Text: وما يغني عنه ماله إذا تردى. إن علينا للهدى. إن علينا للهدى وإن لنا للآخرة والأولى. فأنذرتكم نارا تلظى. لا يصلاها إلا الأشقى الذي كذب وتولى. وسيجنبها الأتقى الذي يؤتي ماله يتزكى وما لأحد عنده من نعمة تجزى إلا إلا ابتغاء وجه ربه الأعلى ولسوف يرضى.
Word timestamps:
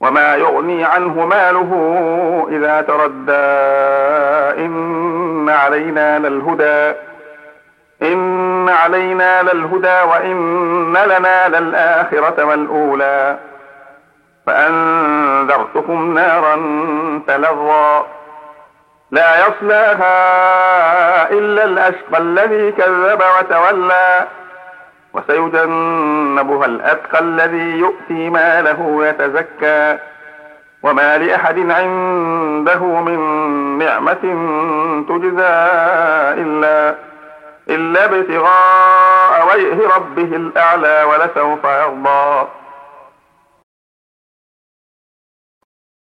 وما 0.00 0.36
يغني 0.36 0.84
عنه 0.84 1.26
ماله 1.26 1.72
إذا 2.50 2.80
تردى. 2.80 3.32
إن 4.64 5.48
علينا 5.48 6.18
للهدى. 6.18 6.98
إن 8.02 8.68
علينا 8.68 9.42
للهدى 9.42 10.02
وإن 10.10 10.92
لنا 10.92 11.48
للآخرة 11.48 12.44
والأولى. 12.44 13.36
فأنذرتكم 14.46 16.14
نارا 16.14 16.56
تلظى. 17.26 18.02
لا 19.10 19.46
يصلاها 19.46 20.12
إلا 21.30 21.64
الأشقى 21.64 22.18
الذي 22.18 22.72
كذب 22.72 23.22
وتولى. 23.38 24.26
وسيجنبها 25.30 26.66
الأتقى 26.66 27.18
الذي 27.18 27.78
يؤتي 27.78 28.30
ماله 28.30 29.06
يتزكى 29.08 29.98
وما 30.82 31.18
لأحد 31.18 31.58
عنده 31.70 32.84
من 32.84 33.18
نعمة 33.78 34.22
تجزى 35.08 35.54
إلا 36.42 36.94
إلا 37.70 38.04
ابتغاء 38.04 39.48
وجه 39.54 39.96
ربه 39.96 40.36
الأعلى 40.36 41.04
ولسوف 41.04 41.64
يرضى. 41.64 42.09